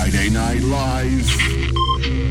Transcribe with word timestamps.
Friday 0.00 0.30
Night 0.30 0.62
Live. 0.62 2.29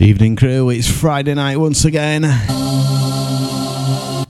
Evening 0.00 0.36
crew, 0.36 0.70
it's 0.70 0.88
Friday 0.88 1.34
night 1.34 1.56
once 1.56 1.84
again. 1.84 2.22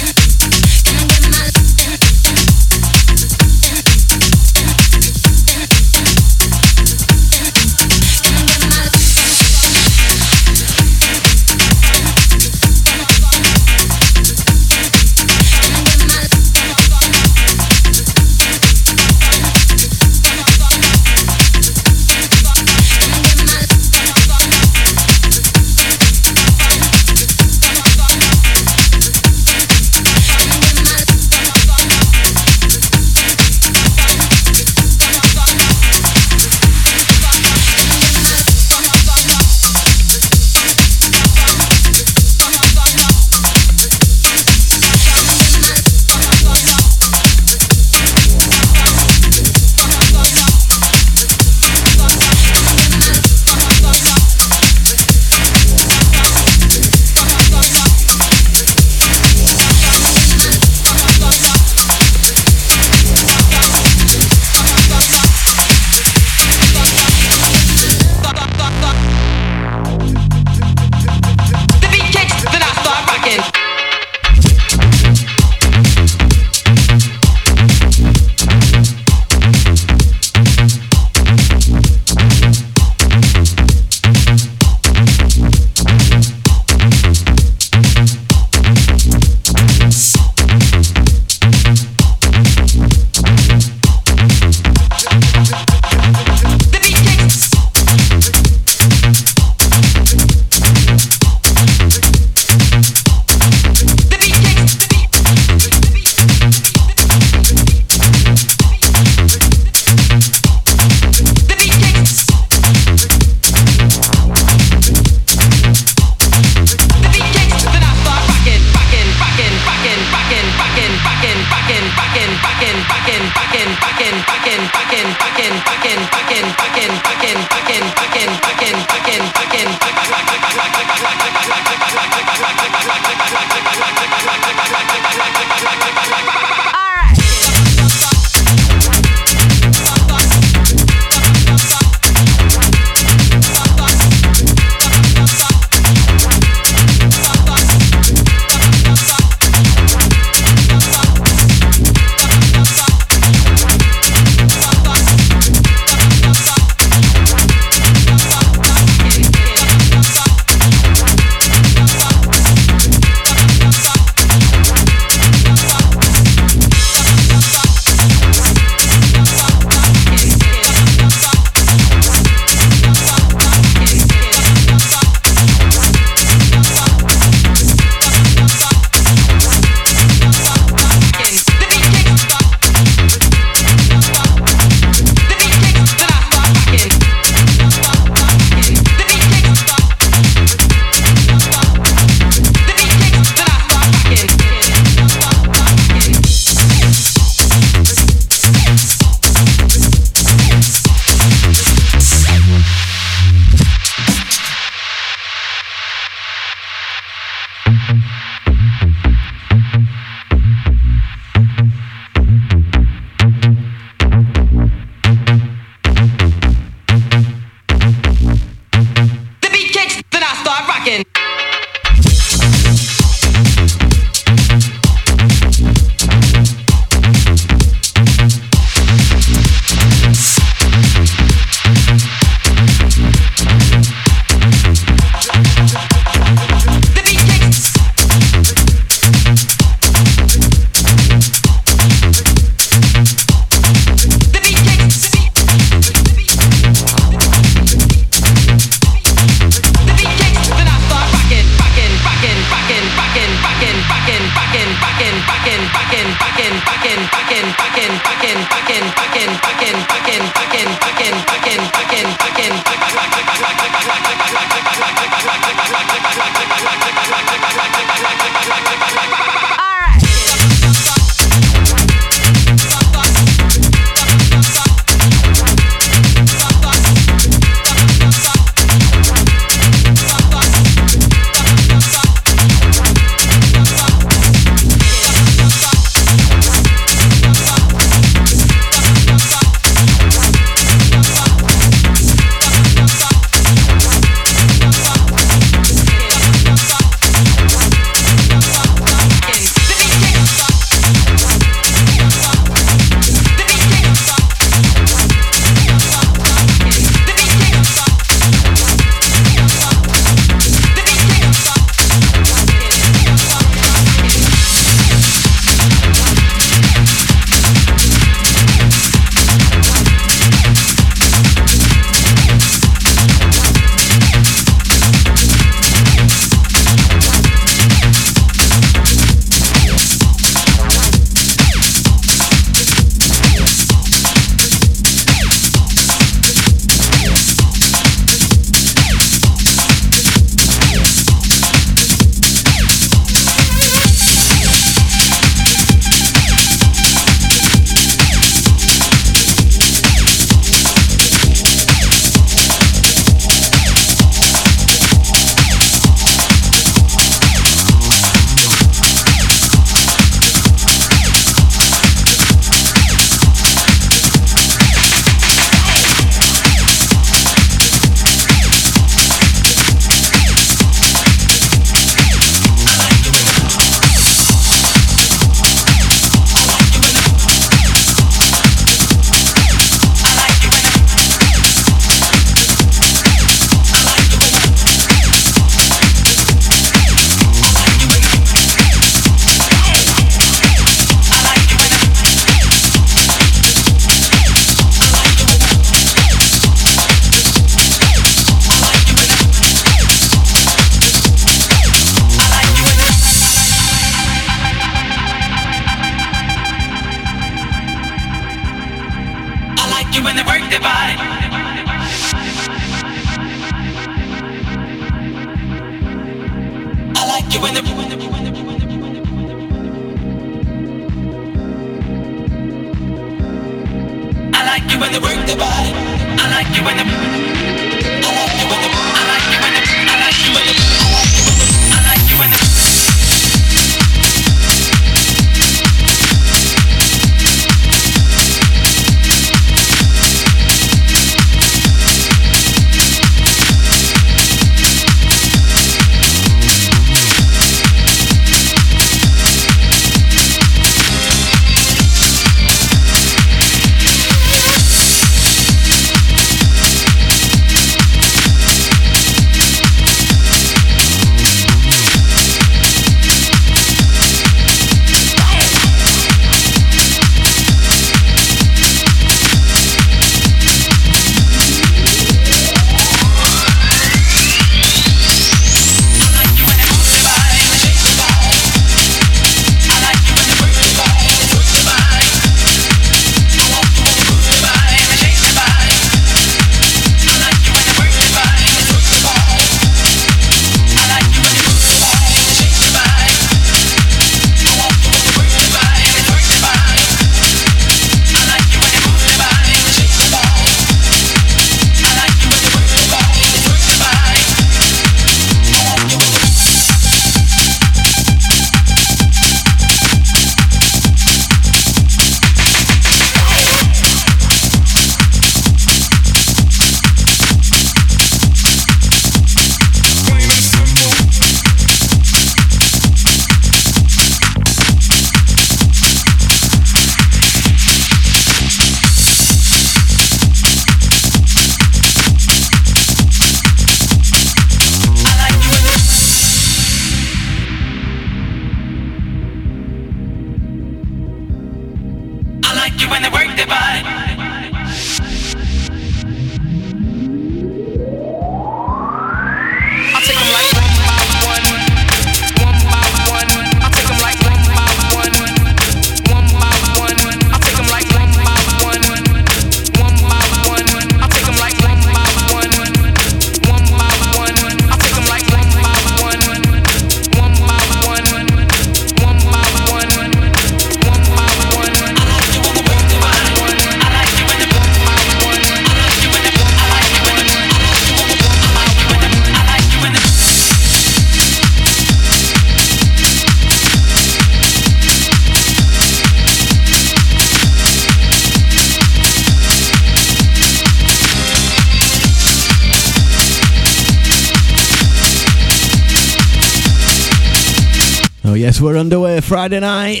We're 598.60 598.76
underway 598.76 599.20
Friday 599.20 599.60
night. 599.60 600.00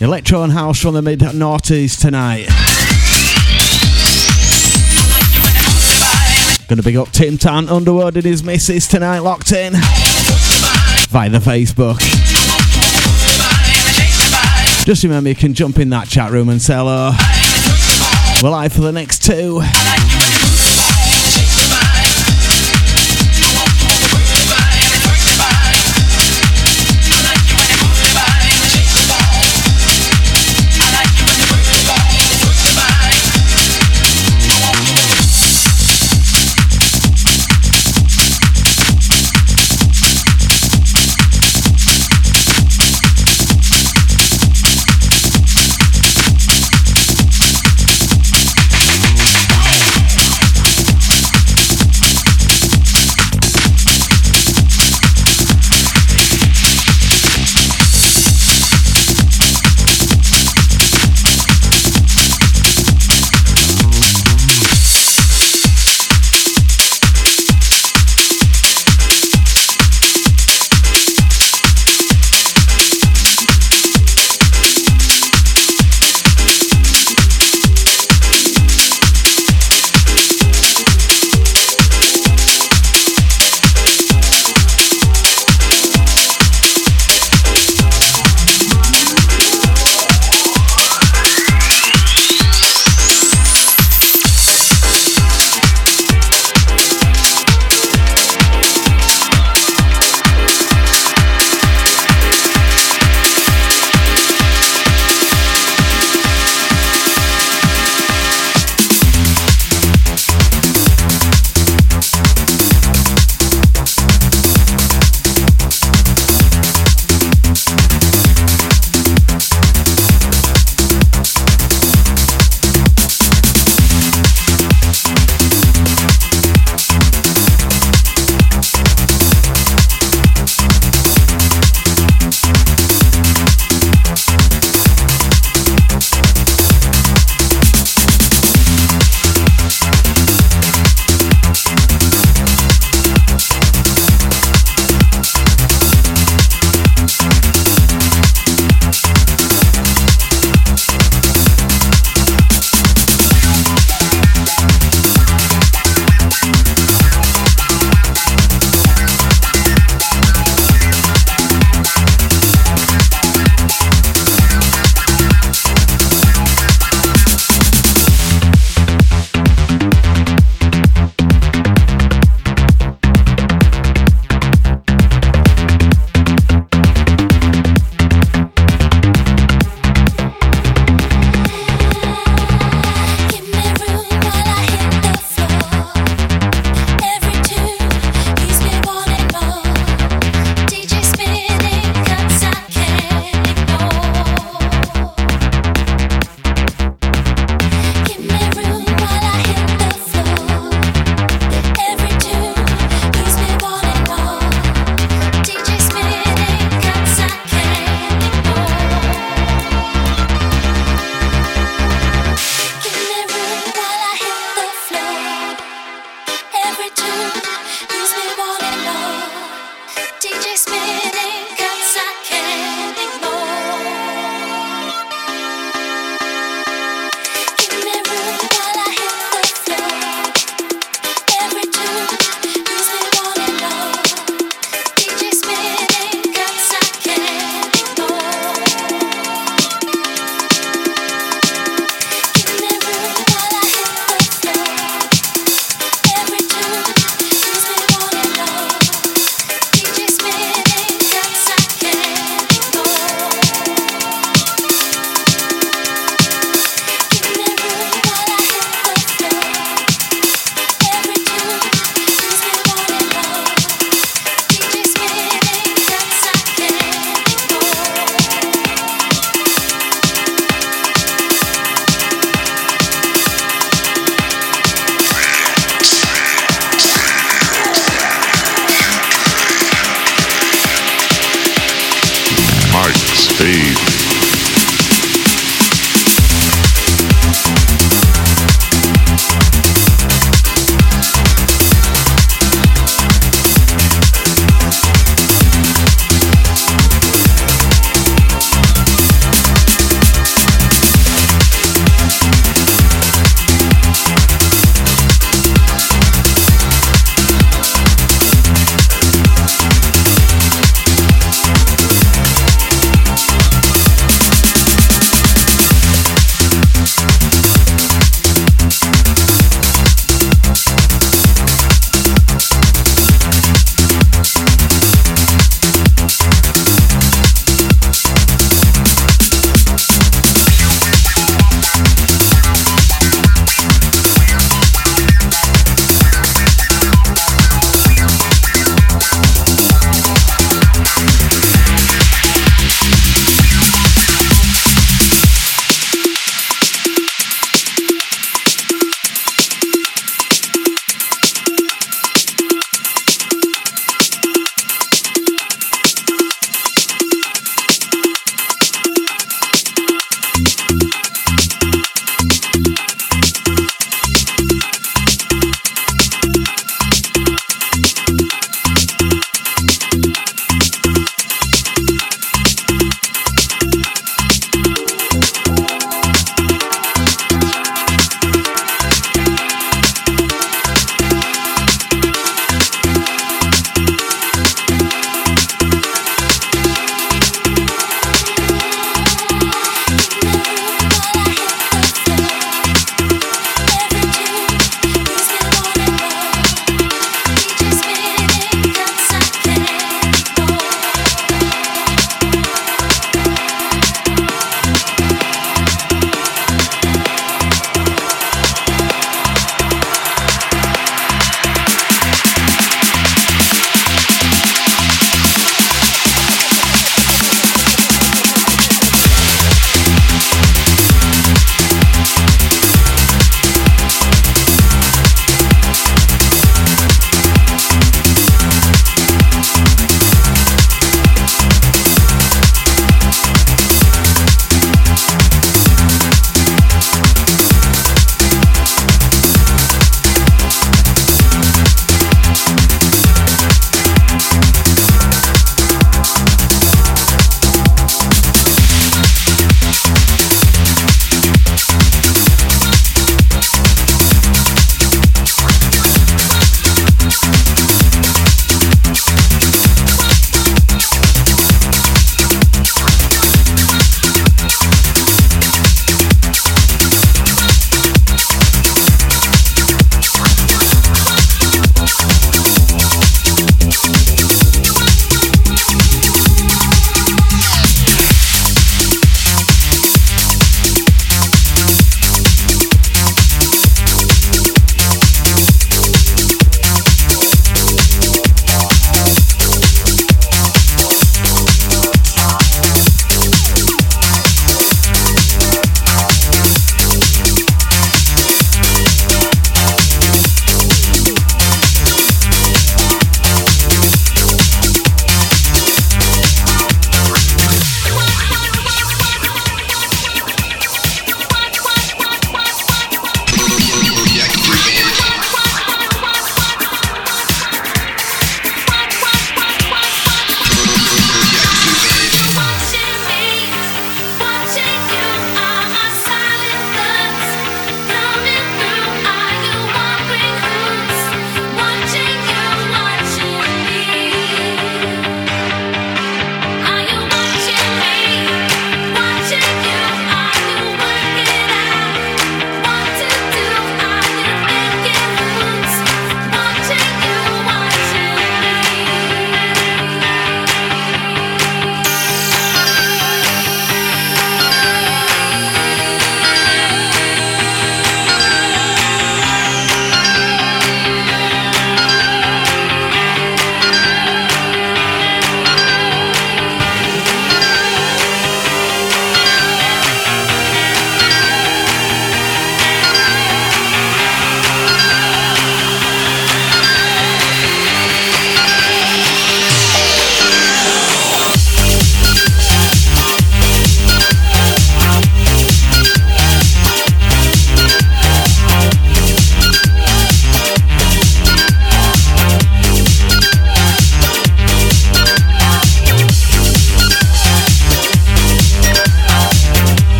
Electro 0.00 0.42
and 0.42 0.52
House 0.52 0.80
from 0.80 0.94
the 0.94 1.02
mid 1.02 1.20
noughties 1.20 2.00
tonight. 2.00 2.46
Gonna 6.68 6.82
big 6.82 6.96
up 6.96 7.10
Tim 7.10 7.36
Tan 7.36 7.68
Underwood 7.68 8.16
and 8.16 8.24
his 8.24 8.44
missus 8.44 8.86
tonight, 8.86 9.20
locked 9.20 9.52
in 9.52 9.72
via 11.08 11.28
the 11.28 11.38
Facebook. 11.38 11.98
Just 14.84 15.02
remember 15.02 15.28
you 15.28 15.34
can 15.34 15.52
jump 15.52 15.78
in 15.78 15.90
that 15.90 16.08
chat 16.08 16.30
room 16.30 16.48
and 16.48 16.62
say 16.62 16.74
hello. 16.74 17.12
We're 18.42 18.50
live 18.50 18.72
for 18.72 18.82
the 18.82 18.92
next 18.92 19.24
two. 19.24 19.62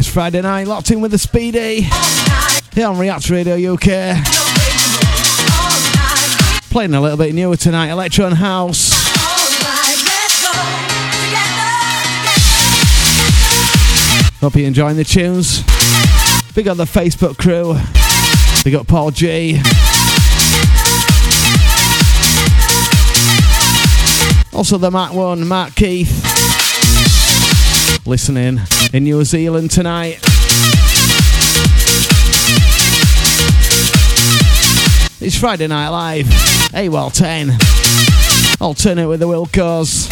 It's 0.00 0.08
Friday 0.08 0.40
night, 0.40 0.66
locked 0.66 0.90
in 0.90 1.02
with 1.02 1.10
the 1.10 1.18
Speedy. 1.18 1.82
Here 2.72 2.86
on 2.86 2.98
React 2.98 3.28
Radio 3.28 3.74
UK. 3.74 4.16
Playing 6.70 6.94
a 6.94 7.00
little 7.02 7.18
bit 7.18 7.34
newer 7.34 7.54
tonight, 7.54 7.90
Electro 7.90 8.24
and 8.24 8.34
House. 8.34 8.94
Hope 14.40 14.56
you're 14.56 14.68
enjoying 14.68 14.96
the 14.96 15.04
tunes. 15.04 15.58
Big 16.54 16.66
up 16.66 16.78
the 16.78 16.86
Facebook 16.86 17.36
crew. 17.36 17.76
Big 18.64 18.74
up 18.74 18.86
Paul 18.86 19.10
G. 19.10 19.60
Also 24.54 24.78
the 24.78 24.90
Mac 24.90 25.12
one, 25.12 25.46
Matt 25.46 25.74
Keith 25.74 26.39
listening 28.06 28.58
in 28.92 29.04
New 29.04 29.24
Zealand 29.24 29.70
tonight. 29.70 30.18
It's 35.20 35.38
Friday 35.38 35.66
Night 35.66 35.88
Live, 35.88 36.26
AWOL 36.72 37.12
10. 37.12 37.50
Alternate 38.60 39.08
with 39.08 39.20
the 39.20 39.26
Wilcos. 39.26 40.08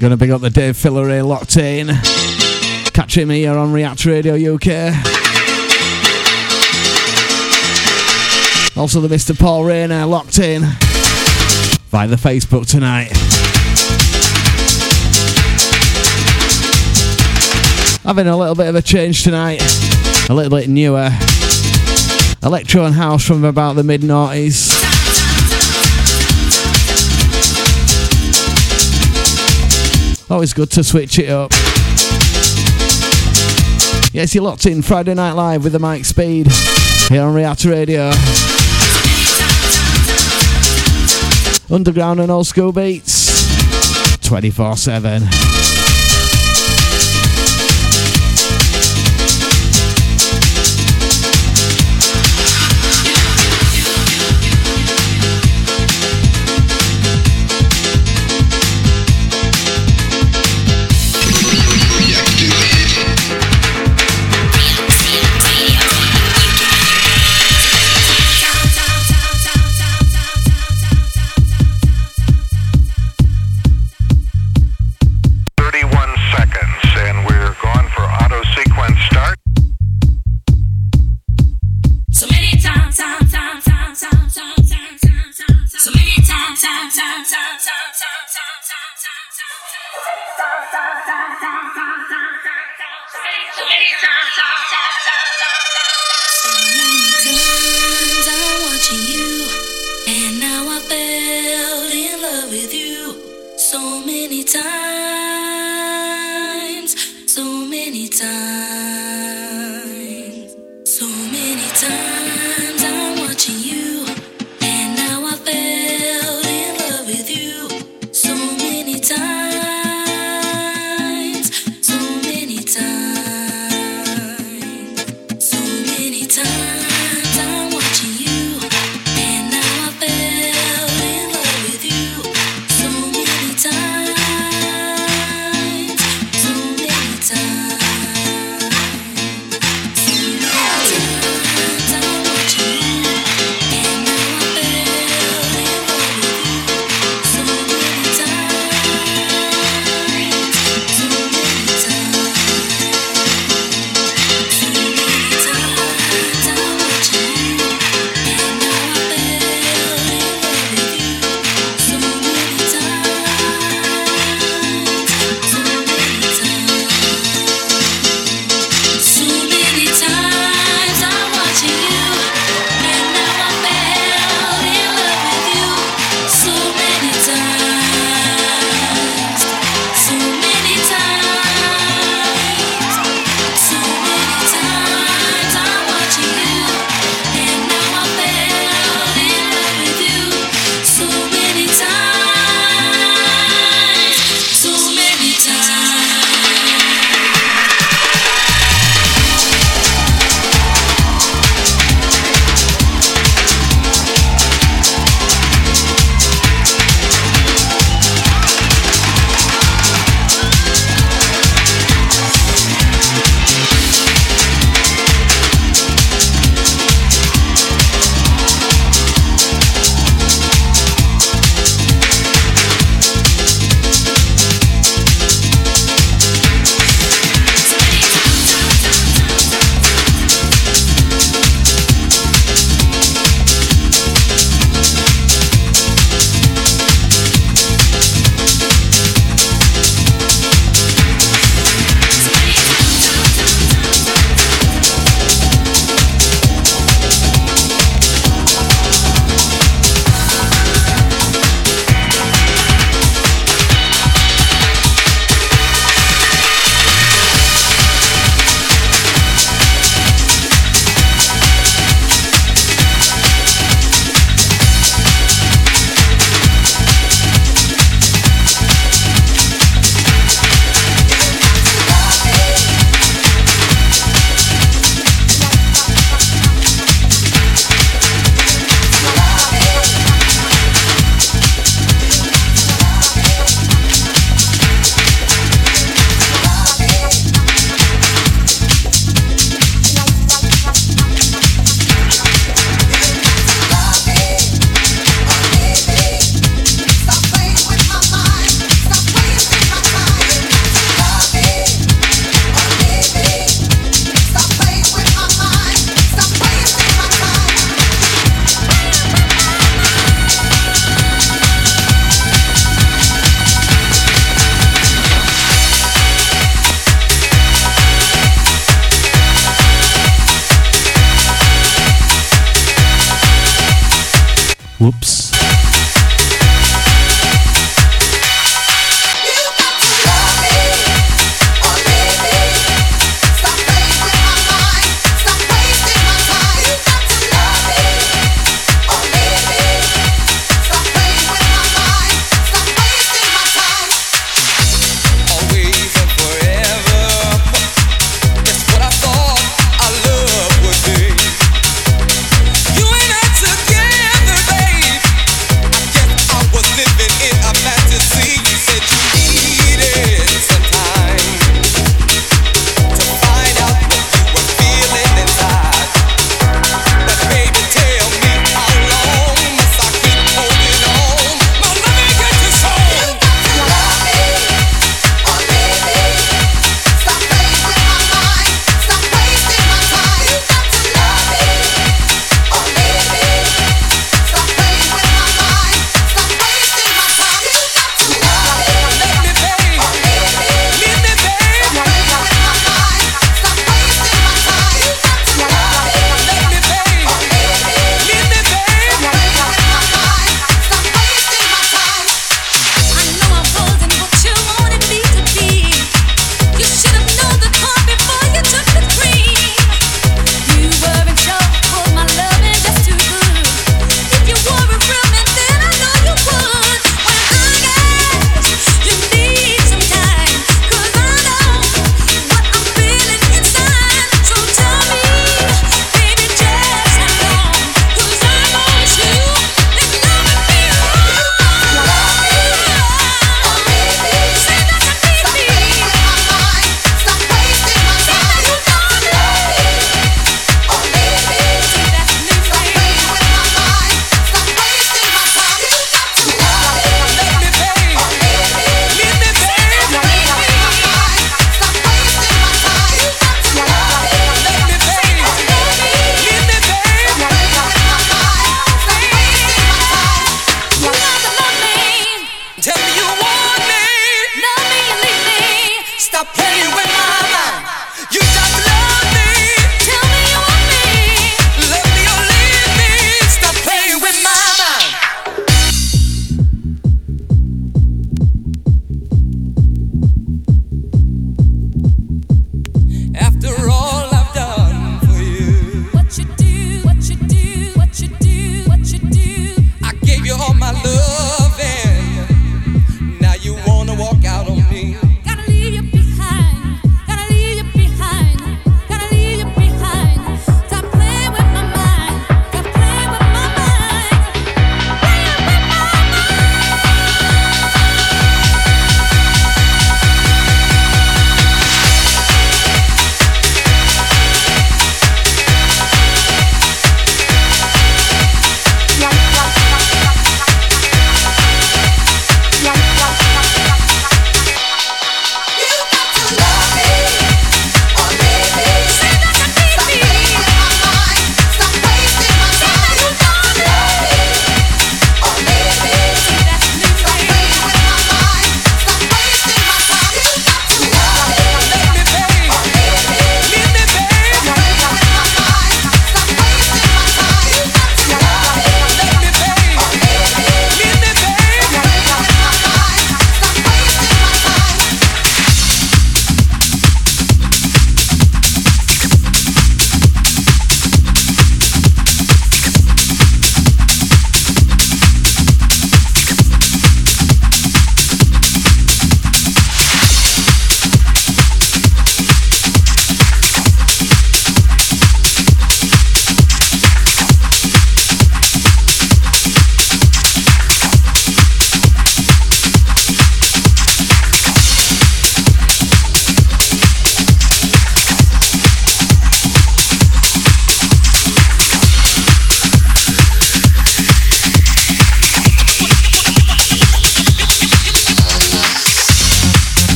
Okay, 0.00 0.06
gonna 0.06 0.16
big 0.16 0.30
up 0.30 0.40
the 0.40 0.48
Dave 0.48 0.76
Filleray 0.76 1.22
locked 1.22 1.58
in. 1.58 1.88
Catch 2.94 3.18
him 3.18 3.28
here 3.28 3.52
on 3.52 3.70
React 3.70 4.06
Radio 4.06 4.32
UK. 4.54 4.94
Also 8.78 9.02
the 9.02 9.14
Mr. 9.14 9.38
Paul 9.38 9.64
Rayner 9.64 10.06
locked 10.06 10.38
in 10.38 10.62
via 11.90 12.08
the 12.08 12.16
Facebook 12.16 12.66
tonight. 12.66 13.10
Having 18.02 18.28
a 18.28 18.36
little 18.38 18.54
bit 18.54 18.68
of 18.68 18.76
a 18.76 18.80
change 18.80 19.22
tonight, 19.22 19.60
a 20.30 20.32
little 20.32 20.56
bit 20.56 20.70
newer. 20.70 21.10
Electro 22.42 22.86
and 22.86 22.94
house 22.94 23.26
from 23.26 23.44
about 23.44 23.74
the 23.74 23.84
mid 23.84 24.00
noughties. 24.00 24.69
Always 30.30 30.54
good 30.54 30.70
to 30.70 30.84
switch 30.84 31.18
it 31.18 31.28
up. 31.28 31.50
Yes, 34.12 34.32
you're 34.32 34.44
locked 34.44 34.64
in 34.64 34.80
Friday 34.80 35.12
Night 35.14 35.32
Live 35.32 35.64
with 35.64 35.72
the 35.72 35.80
Mike 35.80 36.04
Speed 36.04 36.46
here 37.08 37.22
on 37.22 37.34
React 37.34 37.64
Radio. 37.64 38.12
Underground 41.68 42.20
and 42.20 42.30
old 42.30 42.46
school 42.46 42.70
beats 42.70 44.18
24 44.20 44.76
7. 44.76 45.22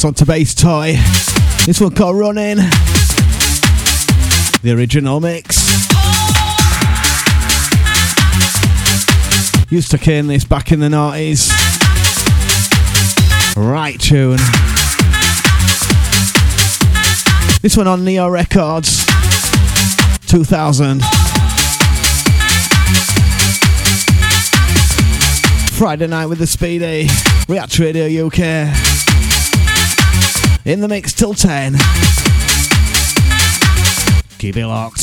It's 0.00 0.04
on 0.06 0.14
to 0.14 0.24
Basstoy. 0.24 0.94
This 1.66 1.78
one 1.78 1.94
called 1.94 2.18
Running. 2.18 2.56
The 4.62 4.72
original 4.74 5.20
mix. 5.20 5.58
Used 9.70 9.90
to 9.90 9.98
cane 9.98 10.26
this 10.26 10.42
back 10.44 10.72
in 10.72 10.80
the 10.80 10.88
noughties. 10.88 11.50
Right 13.58 14.00
tune. 14.00 14.38
This 17.60 17.76
one 17.76 17.86
on 17.86 18.02
Neo 18.02 18.30
Records. 18.30 19.04
2000. 20.28 21.02
Friday 25.76 26.06
night 26.06 26.24
with 26.24 26.38
the 26.38 26.46
Speedy. 26.46 27.06
React 27.48 27.78
Radio 27.80 28.28
UK. 28.28 28.89
In 30.64 30.82
the 30.82 30.88
mix 30.88 31.14
till 31.14 31.32
10. 31.32 31.72
Keep 34.38 34.58
it 34.58 34.66
locked. 34.66 34.99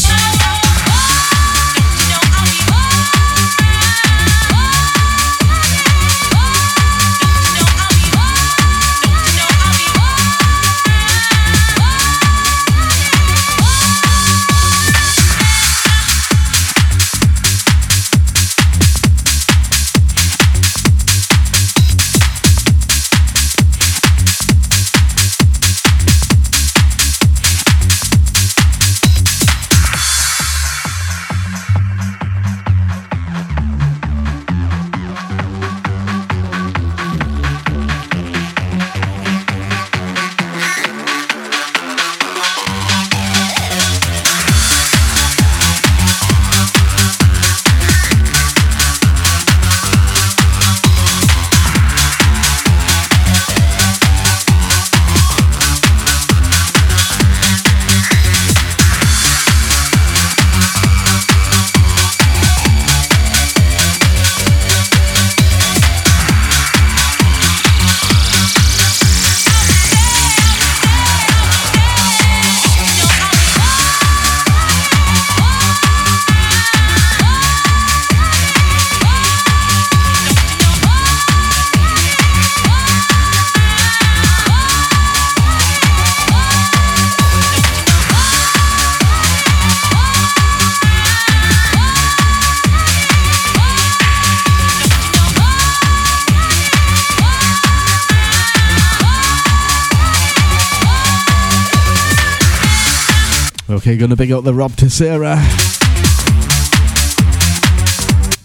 Okay, 103.88 103.96
gonna 103.96 104.18
big 104.18 104.34
up 104.34 104.44
the 104.44 104.54
Rob 104.54 104.74
Tessera. 104.74 105.38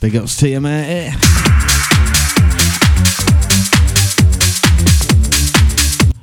Big 0.01 0.15
ups 0.15 0.37
to 0.37 0.49
you, 0.49 0.61
mate. 0.61 1.13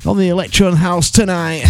On 0.06 0.16
the 0.16 0.28
Electron 0.30 0.72
House 0.72 1.10
tonight. 1.10 1.66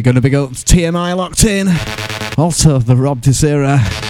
Okay, 0.00 0.12
gonna 0.12 0.22
big 0.22 0.34
up 0.34 0.52
TMI 0.52 1.14
locked 1.14 1.44
in. 1.44 1.68
Also, 2.38 2.78
the 2.78 2.96
Rob 2.96 3.20
Desira. 3.20 4.09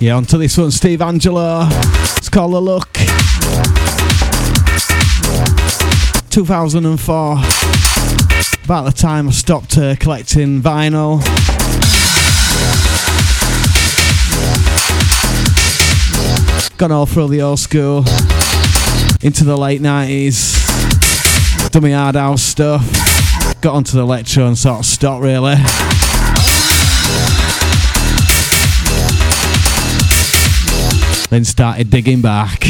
Yeah, 0.00 0.14
onto 0.14 0.38
this 0.38 0.56
one, 0.56 0.70
Steve 0.70 1.00
Angello. 1.00 1.68
It's 2.18 2.28
called 2.28 2.52
The 2.52 2.60
Look. 2.60 2.92
2004. 6.30 7.32
About 8.64 8.84
the 8.84 8.92
time 8.92 9.26
I 9.26 9.32
stopped 9.32 9.76
uh, 9.76 9.96
collecting 9.96 10.62
vinyl. 10.62 11.18
Gone 16.78 16.92
all 16.92 17.06
through 17.06 17.30
the 17.30 17.42
old 17.42 17.58
school. 17.58 18.04
Into 19.20 19.42
the 19.42 19.56
late 19.58 19.80
90s. 19.80 21.70
Done 21.72 21.82
my 21.82 21.90
hard 21.90 22.14
house 22.14 22.42
stuff. 22.42 22.88
Got 23.60 23.74
onto 23.74 23.96
the 23.96 24.02
electro 24.02 24.46
and 24.46 24.56
sort 24.56 24.78
of 24.78 24.86
stopped 24.86 25.24
really. 25.24 25.56
Then 31.30 31.44
started 31.44 31.90
digging 31.90 32.20
back. 32.20 32.60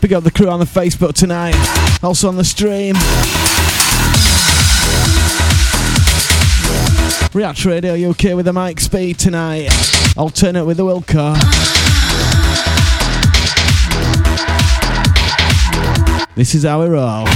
Big 0.00 0.12
up 0.12 0.24
the 0.24 0.32
crew 0.34 0.48
on 0.48 0.58
the 0.58 0.66
Facebook 0.66 1.14
tonight, 1.14 1.54
also 2.02 2.28
on 2.28 2.36
the 2.36 2.44
stream. 2.44 2.96
React 7.34 7.64
Radio 7.64 8.10
UK 8.10 8.36
with 8.36 8.44
the 8.44 8.52
Mike 8.52 8.78
Speed 8.80 9.18
tonight. 9.18 9.70
Alternate 10.16 10.66
with 10.66 10.76
the 10.76 10.84
Wilco. 10.84 11.34
This 16.34 16.54
is 16.54 16.64
how 16.64 16.82
we 16.82 16.88
roll. 16.88 17.26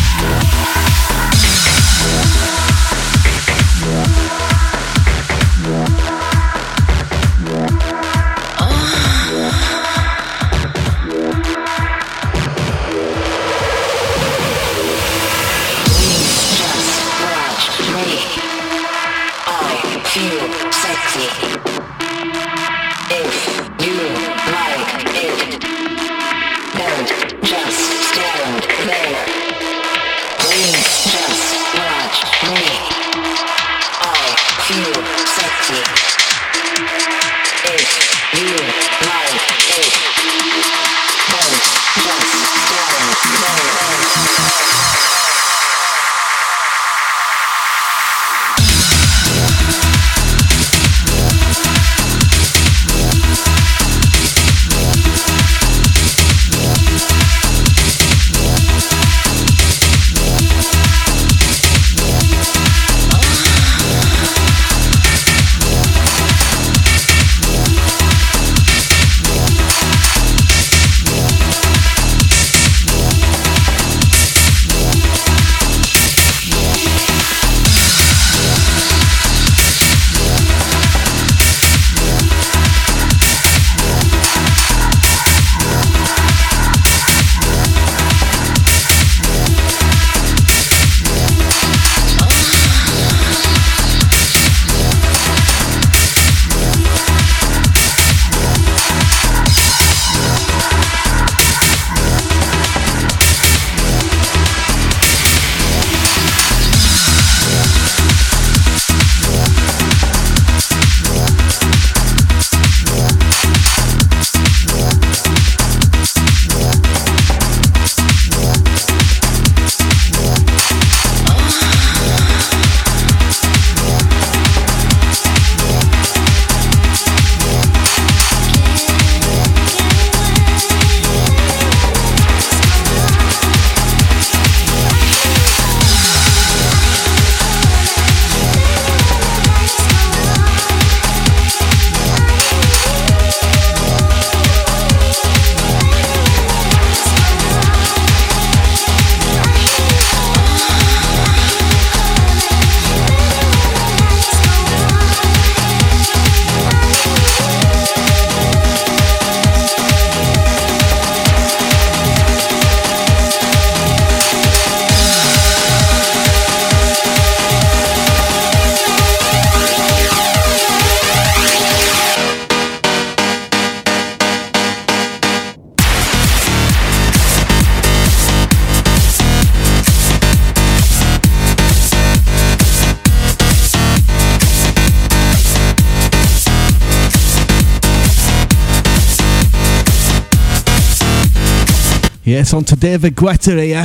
Yes, 192.27 192.53
on 192.53 192.65
to 192.65 192.75
David 192.75 193.15
Guetta 193.15 193.57
here. 193.63 193.85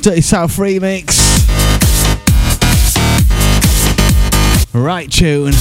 Dirty 0.00 0.20
South 0.20 0.56
remix. 0.58 1.18
Right 4.72 5.10
tune. 5.10 5.54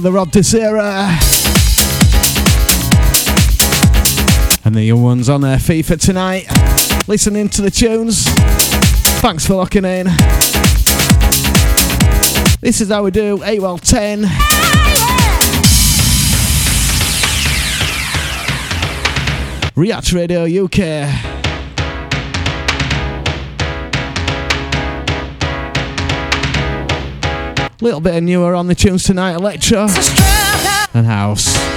The 0.00 0.12
Rob 0.12 0.30
Desira. 0.30 1.08
And 4.64 4.74
the 4.74 4.82
young 4.82 5.02
ones 5.02 5.28
on 5.28 5.40
their 5.40 5.58
feet 5.58 5.86
for 5.86 5.96
tonight. 5.96 6.46
Listening 7.08 7.48
to 7.48 7.62
the 7.62 7.70
tunes. 7.70 8.24
Thanks 9.20 9.46
for 9.46 9.54
locking 9.54 9.84
in. 9.84 10.06
This 12.60 12.80
is 12.80 12.90
how 12.90 13.02
we 13.02 13.10
do 13.10 13.42
8 13.42 13.60
well 13.60 13.78
10. 13.78 14.22
React 19.74 20.12
Radio 20.12 20.64
UK. 20.64 21.27
Little 27.80 28.00
bit 28.00 28.16
of 28.16 28.22
newer 28.24 28.56
on 28.56 28.66
the 28.66 28.74
tunes 28.74 29.04
tonight, 29.04 29.34
electro 29.34 29.86
and 30.94 31.06
house. 31.06 31.67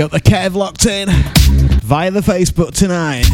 Up 0.00 0.12
the 0.12 0.20
Kev 0.20 0.54
locked 0.54 0.86
in 0.86 1.08
via 1.80 2.10
the 2.12 2.20
Facebook 2.20 2.72
tonight. 2.72 3.24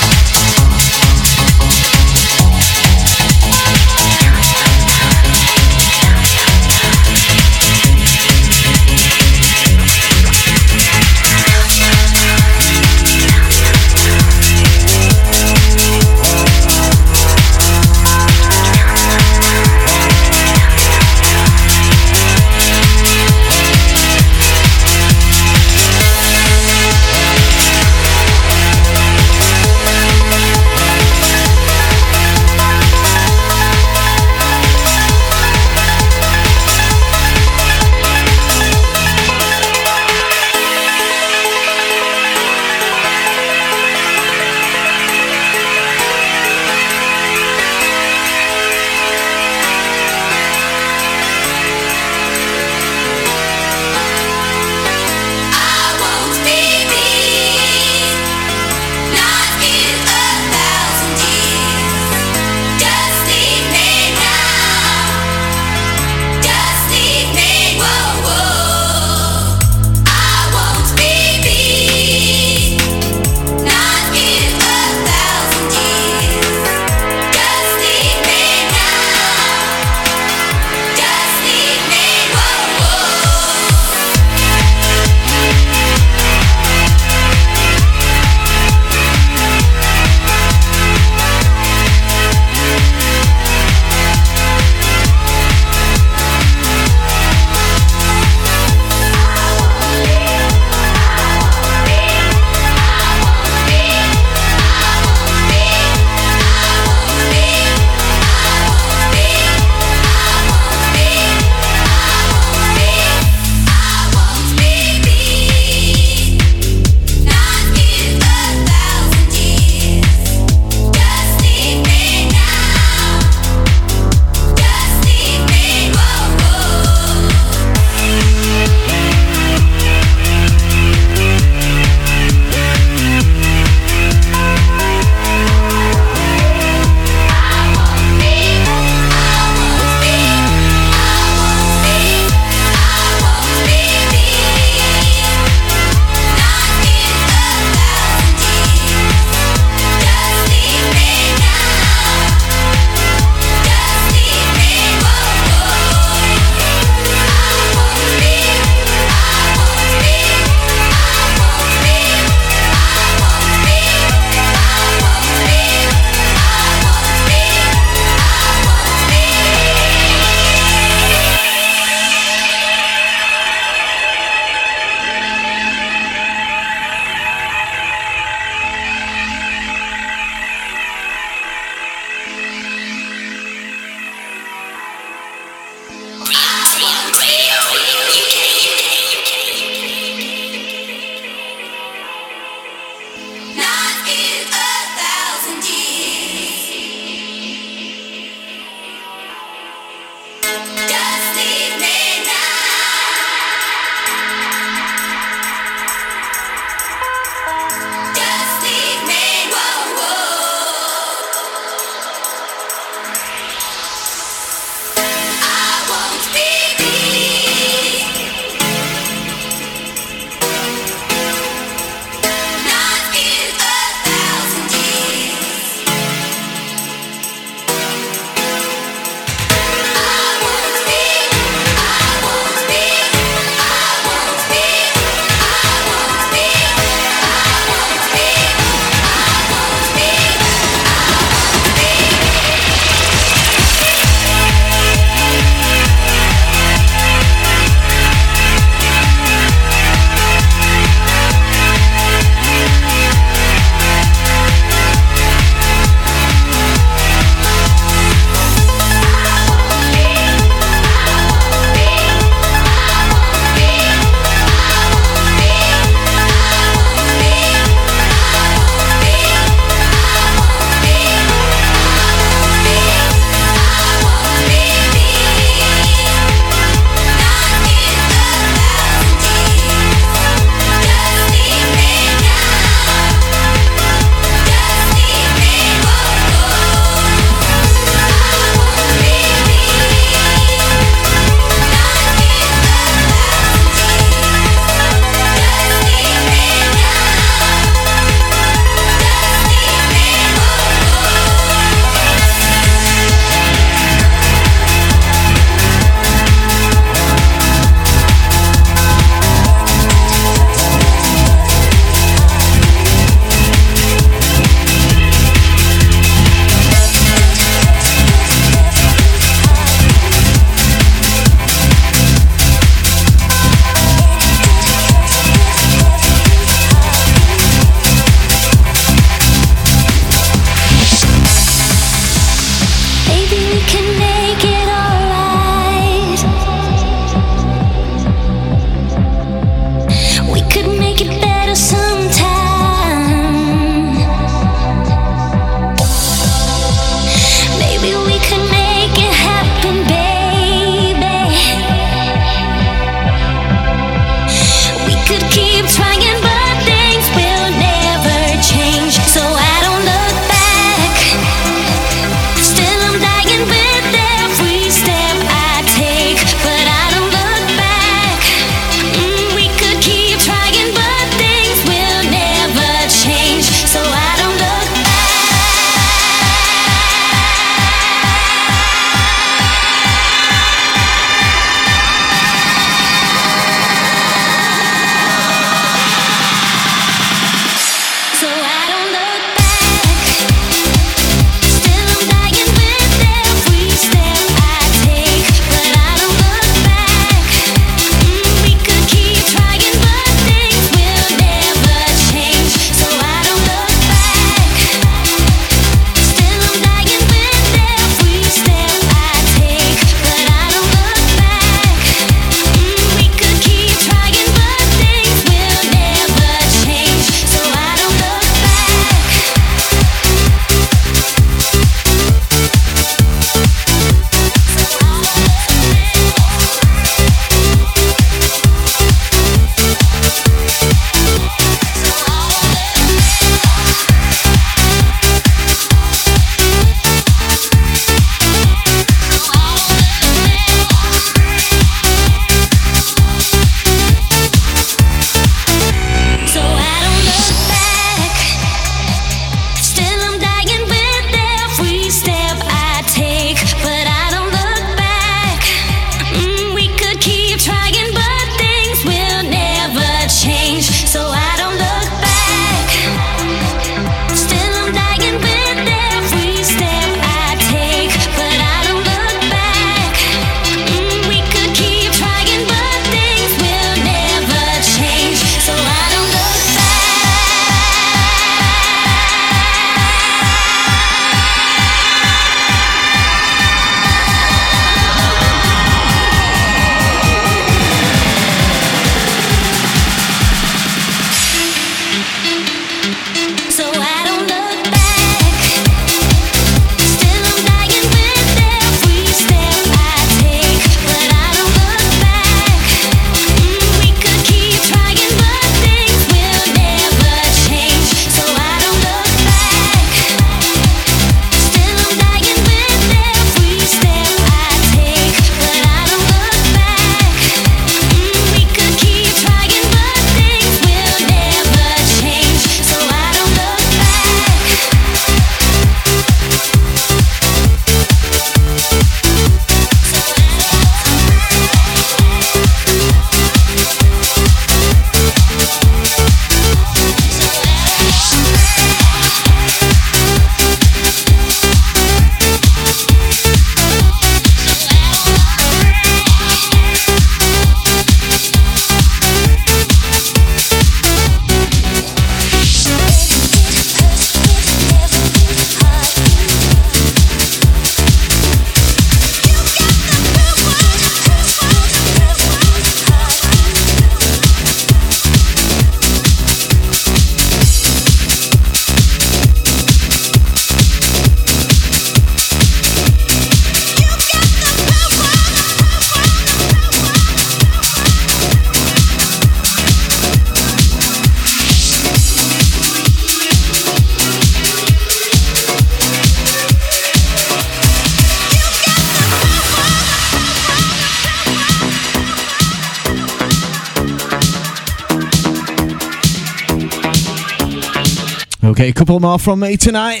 Okay, 598.58 598.70
a 598.70 598.72
couple 598.72 598.98
more 598.98 599.20
from 599.20 599.38
me 599.38 599.56
tonight. 599.56 600.00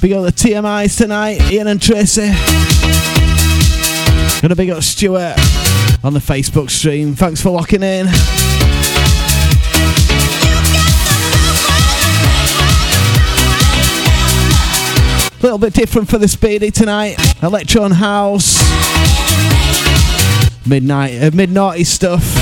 Big 0.00 0.12
up 0.12 0.24
the 0.24 0.32
TMIs 0.34 0.98
tonight, 0.98 1.40
Ian 1.52 1.68
and 1.68 1.80
Tracy. 1.80 2.32
Gonna 4.42 4.56
big 4.56 4.70
up 4.70 4.82
Stuart 4.82 5.38
on 6.02 6.14
the 6.14 6.18
Facebook 6.18 6.68
stream. 6.68 7.14
Thanks 7.14 7.40
for 7.40 7.50
locking 7.50 7.84
in. 7.84 8.08
A 15.38 15.40
little 15.40 15.58
bit 15.58 15.74
different 15.74 16.10
for 16.10 16.18
the 16.18 16.26
speedy 16.26 16.72
tonight. 16.72 17.20
Electron 17.40 17.92
House. 17.92 18.91
Midnight, 20.64 21.22
uh, 21.22 21.30
mid 21.34 21.50
naughty 21.50 21.84
stuff. 21.84 22.41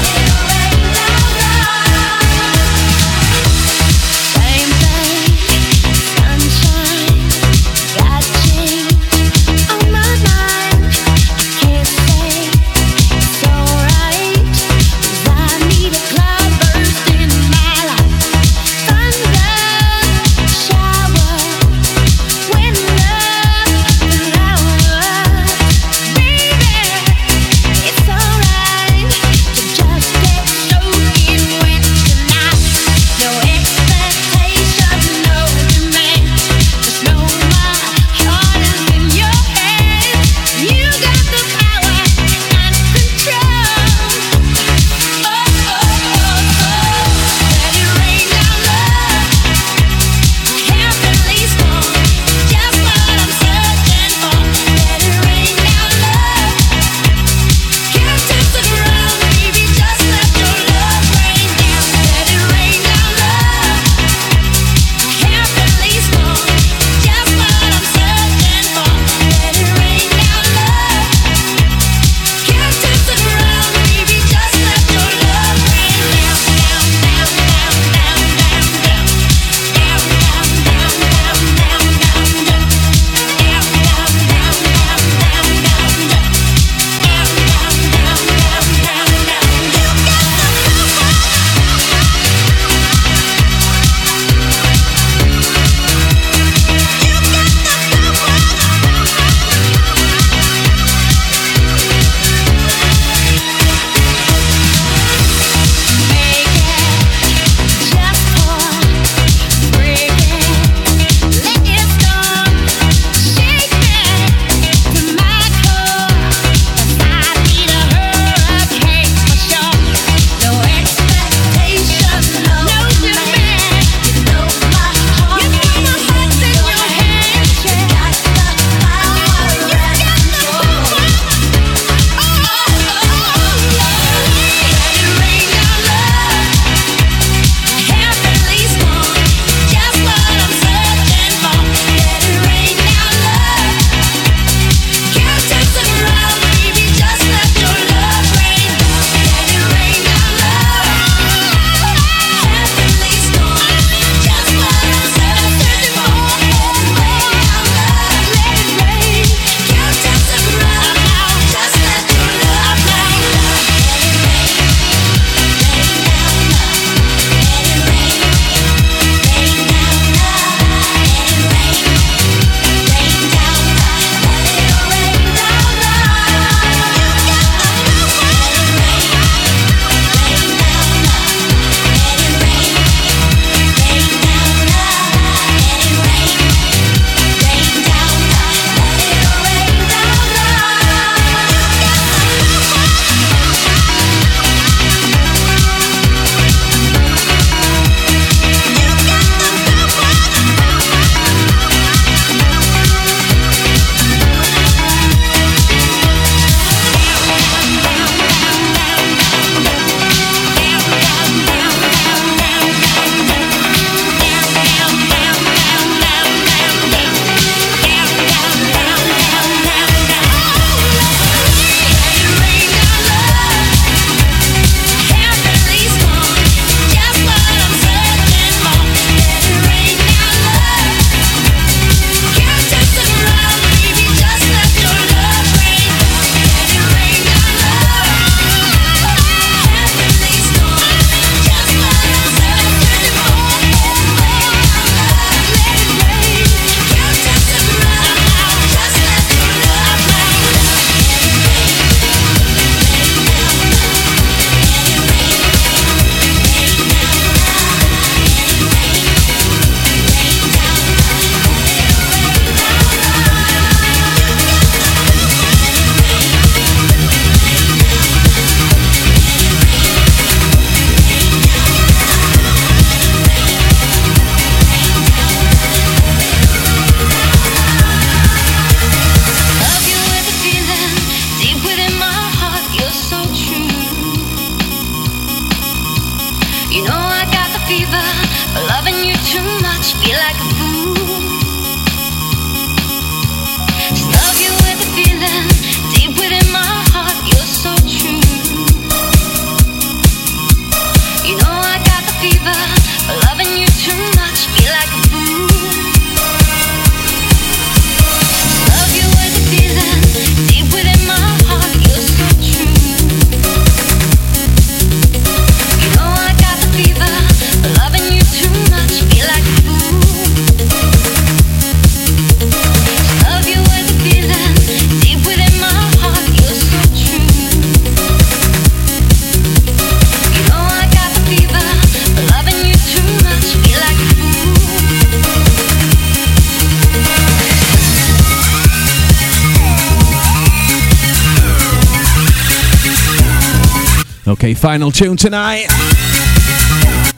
Final 344.71 344.93
tune 344.93 345.17
tonight. 345.17 345.67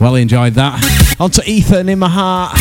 Well 0.01 0.15
enjoyed 0.15 0.55
that. 0.55 1.17
On 1.21 1.31
to 1.33 1.43
Ethan 1.45 1.91
in 1.91 1.99
my 1.99 2.09
heart. 2.09 2.57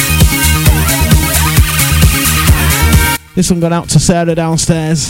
This 3.34 3.50
one 3.50 3.62
got 3.62 3.72
out 3.72 3.88
to 3.88 4.02
Sarah 4.02 4.36
downstairs. 4.36 5.08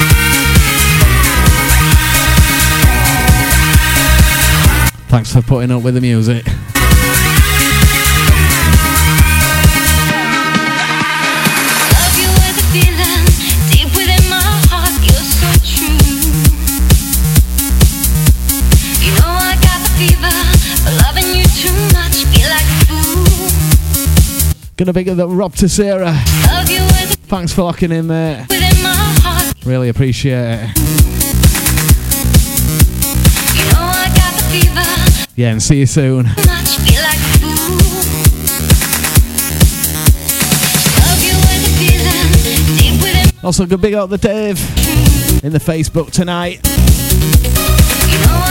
Thanks 5.08 5.34
for 5.34 5.42
putting 5.42 5.72
up 5.72 5.82
with 5.82 5.96
the 5.96 6.02
music. 6.02 6.46
Gonna 24.82 24.94
big 24.94 25.10
up 25.10 25.18
that 25.18 25.28
Rob 25.28 25.54
to 25.58 25.70
Sarah. 25.70 26.20
Love 26.48 26.68
you 26.72 26.82
with 26.82 27.14
Thanks 27.28 27.54
for 27.54 27.62
locking 27.62 27.92
in, 27.92 28.08
mate. 28.08 28.48
within 28.50 28.82
my 28.82 28.96
heart. 29.22 29.54
Really 29.64 29.90
appreciate 29.90 30.34
it. 30.34 30.76
You 33.54 33.64
know 33.70 33.86
I 33.86 34.10
got 34.10 34.34
the 34.34 34.44
fever 34.50 35.30
Yeah, 35.36 35.52
and 35.52 35.62
see 35.62 35.78
you 35.82 35.86
soon. 35.86 36.24
too 36.24 36.30
much. 36.48 36.78
Feel 36.82 37.04
like 37.04 37.20
a 37.20 37.30
fool. 37.38 37.78
Love 40.98 41.22
you 41.22 41.36
with 41.38 41.62
a 41.62 41.74
feeling 41.78 42.76
deep 42.76 42.98
within. 43.04 43.46
Also, 43.46 43.68
good 43.68 43.82
big 43.82 43.94
up 43.94 44.10
the 44.10 44.18
Dave 44.18 44.58
in 45.44 45.54
the 45.54 45.60
Facebook 45.60 46.10
tonight. 46.10 46.60
You 48.10 48.18
know 48.26 48.42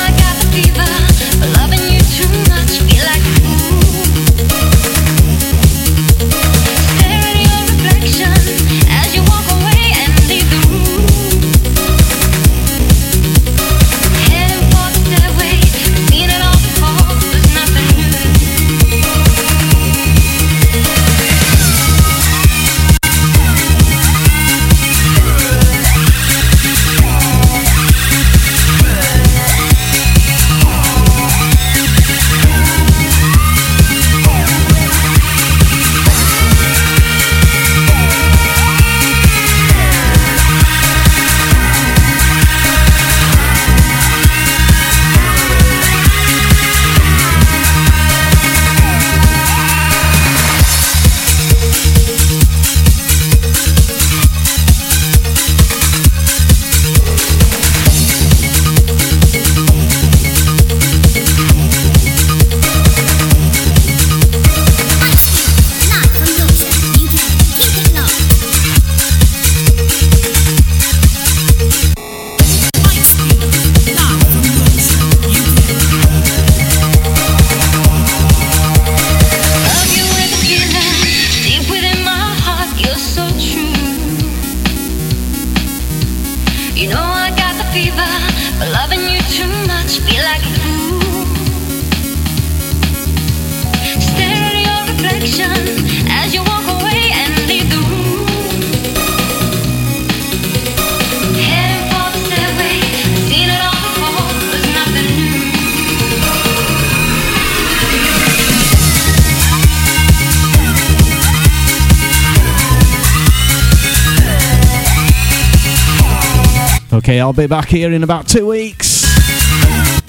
I'll 117.20 117.32
be 117.34 117.46
back 117.46 117.68
here 117.68 117.92
in 117.92 118.02
about 118.02 118.26
two 118.26 118.46
weeks. 118.46 119.04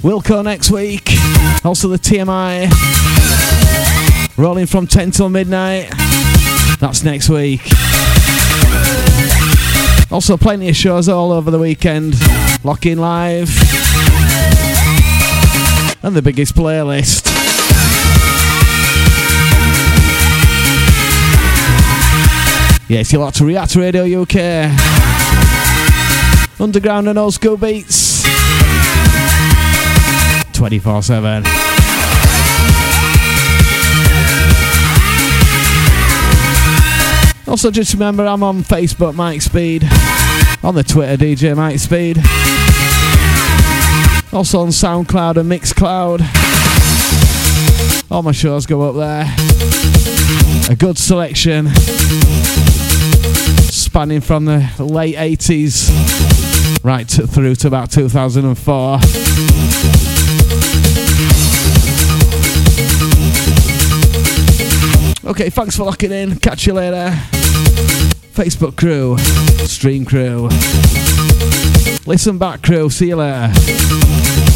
Wilco 0.02 0.44
next 0.44 0.72
week. 0.72 1.10
Also 1.66 1.90
the 1.90 1.98
TMI. 1.98 2.72
Rolling 4.38 4.66
from 4.66 4.88
10 4.88 5.12
till 5.12 5.28
midnight. 5.28 5.92
That's 6.80 7.04
next 7.04 7.28
week. 7.28 7.62
Also, 10.12 10.38
plenty 10.38 10.70
of 10.70 10.76
shows 10.76 11.10
all 11.10 11.32
over 11.32 11.52
the 11.52 11.60
weekend. 11.60 12.16
Lock 12.64 12.86
in 12.86 12.98
live. 12.98 13.50
And 16.04 16.16
the 16.16 16.22
biggest 16.22 16.56
playlist. 16.56 17.28
Yes, 22.90 23.12
you're 23.12 23.22
locked 23.22 23.38
to 23.38 23.46
React 23.46 23.76
Radio 23.76 24.22
UK. 24.22 25.11
Underground 26.62 27.10
and 27.10 27.18
old 27.18 27.34
school 27.34 27.58
beats. 27.58 28.22
24 30.54 31.02
7. 31.02 31.44
Also, 37.48 37.72
just 37.72 37.94
remember 37.94 38.28
I'm 38.28 38.44
on 38.44 38.62
Facebook, 38.62 39.16
Mike 39.16 39.42
Speed. 39.42 39.86
On 40.62 40.76
the 40.76 40.84
Twitter, 40.84 41.18
DJ 41.18 41.58
Mike 41.58 41.80
Speed. 41.80 42.18
Also 44.32 44.60
on 44.60 44.68
SoundCloud 44.68 45.38
and 45.38 45.52
Mixcloud. 45.52 46.22
All 48.12 48.22
my 48.22 48.34
shows 48.34 48.68
go 48.68 48.84
up 48.84 48.96
there. 48.96 49.26
A 50.70 50.76
good 50.76 51.00
selection. 51.00 51.70
Spanning 53.72 54.22
from 54.22 54.46
the 54.46 54.70
late 54.78 55.16
80s 55.16 56.31
right 56.84 57.08
through 57.08 57.56
to 57.56 57.68
about 57.68 57.92
2004. 57.92 59.00
Okay, 65.30 65.50
thanks 65.50 65.78
for 65.78 65.84
locking 65.84 66.12
in. 66.12 66.38
Catch 66.40 66.68
you 66.68 66.74
later. 66.74 67.12
Facebook 68.34 68.76
crew, 68.76 69.18
stream 69.68 70.06
crew, 70.06 70.48
listen 72.06 72.38
back 72.38 72.62
crew. 72.62 72.90
See 72.90 73.10
you 73.10 73.18
later. 73.18 74.51